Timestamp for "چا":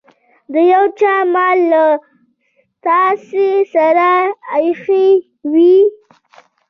0.99-1.15